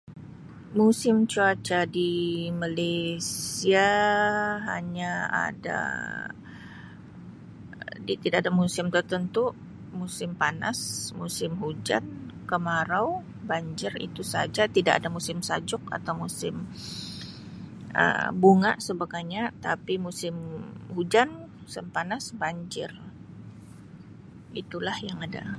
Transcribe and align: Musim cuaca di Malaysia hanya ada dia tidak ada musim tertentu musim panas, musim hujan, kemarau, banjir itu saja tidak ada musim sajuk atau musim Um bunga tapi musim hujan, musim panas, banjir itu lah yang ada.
Musim 0.79 1.15
cuaca 1.31 1.79
di 1.97 2.09
Malaysia 2.61 3.91
hanya 4.69 5.13
ada 5.49 5.79
dia 8.05 8.17
tidak 8.23 8.39
ada 8.41 8.51
musim 8.61 8.85
tertentu 8.95 9.43
musim 10.01 10.29
panas, 10.41 10.79
musim 11.21 11.51
hujan, 11.61 12.05
kemarau, 12.49 13.07
banjir 13.49 13.93
itu 14.07 14.21
saja 14.33 14.63
tidak 14.75 14.93
ada 14.99 15.09
musim 15.17 15.37
sajuk 15.49 15.83
atau 15.97 16.13
musim 16.23 16.55
Um 18.03 18.29
bunga 18.43 18.71
tapi 19.67 19.93
musim 20.05 20.35
hujan, 20.95 21.29
musim 21.63 21.85
panas, 21.95 22.23
banjir 22.41 22.91
itu 24.61 24.77
lah 24.87 24.97
yang 25.07 25.19
ada. 25.27 25.43